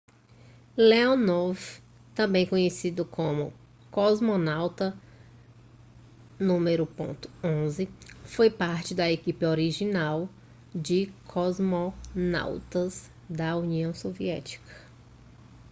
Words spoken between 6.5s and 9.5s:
11 foi parte da equipe